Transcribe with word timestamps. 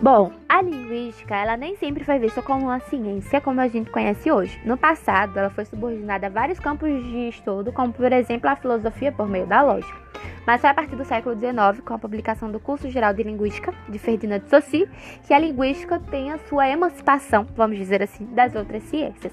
Bom, 0.00 0.30
a 0.48 0.62
linguística, 0.62 1.34
ela 1.34 1.56
nem 1.56 1.74
sempre 1.74 2.04
foi 2.04 2.20
vista 2.20 2.40
como 2.40 2.66
uma 2.66 2.78
ciência 2.78 3.40
como 3.40 3.60
a 3.60 3.66
gente 3.66 3.90
conhece 3.90 4.30
hoje. 4.30 4.56
No 4.64 4.76
passado, 4.76 5.36
ela 5.36 5.50
foi 5.50 5.64
subordinada 5.64 6.28
a 6.28 6.30
vários 6.30 6.60
campos 6.60 6.88
de 6.88 7.28
estudo, 7.30 7.72
como 7.72 7.92
por 7.92 8.12
exemplo 8.12 8.48
a 8.48 8.54
filosofia 8.54 9.10
por 9.10 9.28
meio 9.28 9.44
da 9.44 9.60
lógica. 9.60 9.98
Mas 10.46 10.60
foi 10.60 10.70
a 10.70 10.74
partir 10.74 10.94
do 10.94 11.04
século 11.04 11.34
XIX, 11.34 11.84
com 11.84 11.94
a 11.94 11.98
publicação 11.98 12.48
do 12.48 12.60
Curso 12.60 12.88
Geral 12.88 13.12
de 13.12 13.24
Linguística, 13.24 13.74
de 13.88 13.98
Ferdinand 13.98 14.38
de 14.38 14.48
Saussure, 14.48 14.88
que 15.26 15.34
a 15.34 15.38
linguística 15.40 15.98
tem 15.98 16.30
a 16.30 16.38
sua 16.38 16.68
emancipação, 16.68 17.44
vamos 17.56 17.76
dizer 17.76 18.00
assim, 18.00 18.24
das 18.26 18.54
outras 18.54 18.84
ciências. 18.84 19.32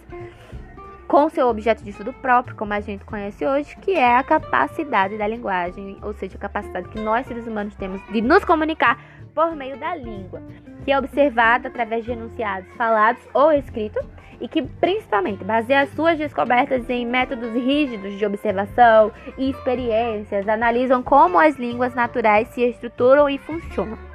Com 1.08 1.30
seu 1.30 1.48
objeto 1.48 1.84
de 1.84 1.92
estudo 1.92 2.12
próprio, 2.14 2.56
como 2.56 2.74
a 2.74 2.80
gente 2.80 3.06
conhece 3.06 3.46
hoje, 3.46 3.76
que 3.78 3.92
é 3.92 4.18
a 4.18 4.24
capacidade 4.24 5.18
da 5.18 5.28
linguagem, 5.28 5.98
ou 6.02 6.14
seja, 6.14 6.36
a 6.36 6.40
capacidade 6.40 6.90
que 6.90 7.00
nós 7.00 7.28
seres 7.28 7.46
humanos 7.46 7.76
temos 7.76 8.02
de 8.12 8.22
nos 8.22 8.44
comunicar 8.44 9.00
por 9.34 9.56
meio 9.56 9.78
da 9.78 9.96
língua, 9.96 10.42
que 10.84 10.92
é 10.92 10.98
observada 10.98 11.68
através 11.68 12.06
de 12.06 12.12
enunciados 12.12 12.68
falados 12.76 13.22
ou 13.34 13.52
escritos 13.52 14.04
e 14.42 14.48
que 14.48 14.64
principalmente 14.64 15.44
baseia 15.44 15.86
suas 15.88 16.18
descobertas 16.18 16.90
em 16.90 17.06
métodos 17.06 17.54
rígidos 17.54 18.18
de 18.18 18.26
observação 18.26 19.12
e 19.38 19.52
experiências, 19.52 20.48
analisam 20.48 21.04
como 21.04 21.40
as 21.40 21.56
línguas 21.56 21.94
naturais 21.94 22.48
se 22.50 22.62
estruturam 22.62 23.30
e 23.30 23.38
funcionam. 23.38 24.15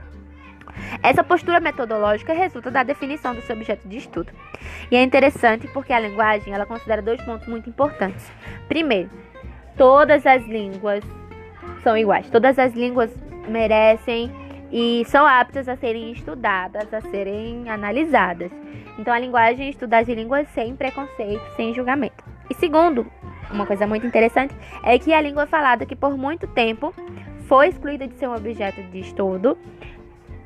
Essa 1.02 1.24
postura 1.24 1.60
metodológica 1.60 2.32
resulta 2.32 2.70
da 2.70 2.82
definição 2.82 3.34
do 3.34 3.40
seu 3.42 3.56
objeto 3.56 3.88
de 3.88 3.96
estudo. 3.96 4.32
E 4.90 4.96
é 4.96 5.02
interessante 5.02 5.66
porque 5.68 5.92
a 5.92 6.00
linguagem 6.00 6.52
ela 6.52 6.66
considera 6.66 7.00
dois 7.00 7.20
pontos 7.22 7.46
muito 7.48 7.68
importantes. 7.70 8.30
Primeiro, 8.68 9.10
todas 9.76 10.26
as 10.26 10.46
línguas 10.46 11.02
são 11.82 11.96
iguais. 11.96 12.28
Todas 12.28 12.58
as 12.58 12.74
línguas 12.74 13.10
merecem 13.48 14.30
e 14.70 15.02
são 15.06 15.26
aptas 15.26 15.68
a 15.68 15.76
serem 15.76 16.12
estudadas, 16.12 16.92
a 16.92 17.00
serem 17.00 17.68
analisadas. 17.68 18.52
Então, 18.98 19.12
a 19.12 19.18
linguagem 19.18 19.70
estuda 19.70 19.98
as 19.98 20.08
línguas 20.08 20.46
sem 20.48 20.76
preconceito, 20.76 21.42
sem 21.56 21.72
julgamento. 21.74 22.22
E 22.50 22.54
segundo, 22.54 23.10
uma 23.50 23.66
coisa 23.66 23.86
muito 23.86 24.06
interessante 24.06 24.54
é 24.82 24.98
que 24.98 25.14
a 25.14 25.20
língua 25.20 25.46
falada 25.46 25.86
que 25.86 25.96
por 25.96 26.16
muito 26.16 26.46
tempo 26.46 26.94
foi 27.48 27.68
excluída 27.68 28.06
de 28.06 28.14
ser 28.16 28.28
um 28.28 28.34
objeto 28.34 28.82
de 28.82 29.00
estudo, 29.00 29.58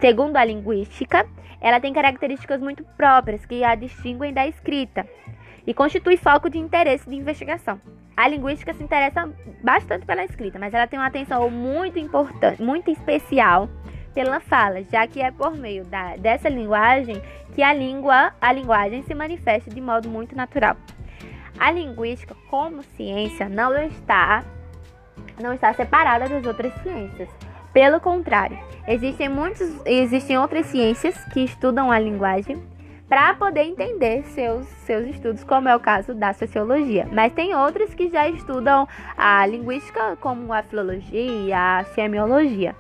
segundo 0.01 0.37
a 0.37 0.45
linguística, 0.45 1.27
ela 1.61 1.81
tem 1.81 1.93
características 1.93 2.61
muito 2.61 2.85
próprias 2.97 3.45
que 3.47 3.65
a 3.65 3.75
distinguem 3.75 4.33
da 4.33 4.47
escrita 4.47 5.07
e 5.67 5.73
constitui 5.73 6.17
foco 6.17 6.51
de 6.51 6.59
interesse 6.59 7.09
de 7.09 7.17
investigação. 7.17 7.81
A 8.17 8.29
linguística 8.29 8.73
se 8.73 8.83
interessa 8.83 9.29
bastante 9.63 10.07
pela 10.07 10.25
escrita, 10.25 10.59
mas 10.59 10.73
ela 10.73 10.87
tem 10.87 10.99
uma 10.99 11.09
atenção 11.09 11.51
muito 11.51 11.99
importante, 11.99 12.63
muito 12.63 12.91
especial 12.91 13.69
pela 14.15 14.39
fala, 14.39 14.83
já 14.85 15.07
que 15.07 15.21
é 15.21 15.33
por 15.33 15.57
meio 15.57 15.85
da, 15.85 16.17
dessa 16.17 16.49
linguagem 16.49 17.21
que 17.55 17.63
a 17.63 17.73
língua, 17.73 18.33
a 18.41 18.53
linguagem 18.53 19.03
se 19.03 19.15
manifesta 19.15 19.71
de 19.71 19.81
modo 19.81 20.09
muito 20.09 20.37
natural. 20.37 20.77
A 21.59 21.71
linguística, 21.71 22.37
como 22.49 22.83
ciência, 22.83 23.49
não 23.49 23.75
está 23.83 24.45
não 25.41 25.53
está 25.53 25.73
separada 25.73 26.29
das 26.29 26.47
outras 26.47 26.73
ciências. 26.83 27.29
Pelo 27.75 27.99
contrário, 27.99 28.57
existem 28.87 29.29
muitos 29.29 29.69
existem 29.85 30.39
outras 30.39 30.67
ciências 30.67 31.17
que 31.33 31.41
estudam 31.41 31.91
a 31.91 31.99
linguagem 31.99 32.63
para 33.09 33.35
poder 33.35 33.65
entender 33.65 34.25
seus, 34.27 34.65
seus 34.87 35.09
estudos, 35.09 35.43
como 35.43 35.69
é 35.69 35.75
o 35.75 35.81
caso 35.81 36.15
da 36.15 36.33
sociologia. 36.33 37.09
Mas 37.13 37.33
tem 37.33 37.53
outras 37.55 37.93
que 37.93 38.09
já 38.09 38.29
estudam 38.29 38.87
a 39.17 39.45
linguística, 39.45 40.17
como 40.21 40.53
a 40.53 40.63
filologia, 40.63 41.79
a 41.79 41.85
semiologia. 41.85 42.77